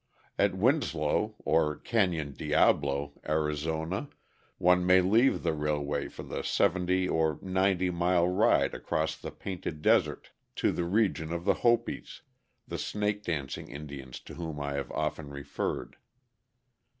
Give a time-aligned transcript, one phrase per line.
[0.39, 4.09] At Winslow, or Canyon Diablo, Arizona,
[4.57, 9.83] one may leave the railway for the 70 or 90 mile ride across the Painted
[9.83, 12.23] Desert to the region of the Hopis,
[12.67, 15.97] the snake dancing Indians to whom I have often referred.